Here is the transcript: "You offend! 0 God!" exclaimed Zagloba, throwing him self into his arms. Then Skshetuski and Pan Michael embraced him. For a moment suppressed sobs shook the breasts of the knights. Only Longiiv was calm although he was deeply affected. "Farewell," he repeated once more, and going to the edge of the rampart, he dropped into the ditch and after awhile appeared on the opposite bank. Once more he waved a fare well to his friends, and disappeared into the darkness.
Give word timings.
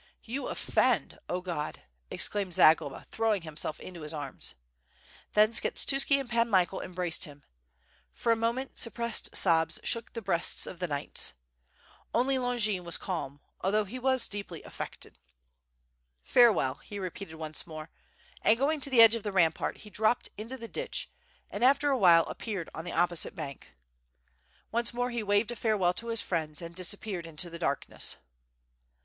"You 0.23 0.47
offend! 0.47 1.19
0 1.29 1.41
God!" 1.41 1.83
exclaimed 2.09 2.55
Zagloba, 2.55 3.05
throwing 3.11 3.43
him 3.43 3.55
self 3.55 3.79
into 3.79 4.01
his 4.01 4.15
arms. 4.15 4.55
Then 5.35 5.51
Skshetuski 5.51 6.19
and 6.19 6.27
Pan 6.27 6.49
Michael 6.49 6.81
embraced 6.81 7.25
him. 7.25 7.43
For 8.11 8.31
a 8.31 8.35
moment 8.35 8.79
suppressed 8.79 9.35
sobs 9.35 9.79
shook 9.83 10.13
the 10.13 10.21
breasts 10.23 10.65
of 10.65 10.79
the 10.79 10.87
knights. 10.87 11.33
Only 12.15 12.37
Longiiv 12.39 12.83
was 12.83 12.97
calm 12.97 13.41
although 13.63 13.83
he 13.83 13.99
was 13.99 14.27
deeply 14.27 14.63
affected. 14.63 15.19
"Farewell," 16.23 16.79
he 16.83 16.97
repeated 16.97 17.35
once 17.35 17.67
more, 17.67 17.91
and 18.41 18.57
going 18.57 18.81
to 18.81 18.89
the 18.89 19.01
edge 19.03 19.13
of 19.13 19.21
the 19.21 19.31
rampart, 19.31 19.77
he 19.85 19.91
dropped 19.91 20.29
into 20.35 20.57
the 20.57 20.67
ditch 20.67 21.11
and 21.47 21.63
after 21.63 21.91
awhile 21.91 22.25
appeared 22.25 22.71
on 22.73 22.85
the 22.85 22.91
opposite 22.91 23.35
bank. 23.35 23.75
Once 24.71 24.95
more 24.95 25.11
he 25.11 25.21
waved 25.21 25.51
a 25.51 25.55
fare 25.55 25.77
well 25.77 25.93
to 25.93 26.07
his 26.07 26.21
friends, 26.23 26.59
and 26.59 26.73
disappeared 26.73 27.27
into 27.27 27.51
the 27.51 27.59
darkness. 27.59 28.15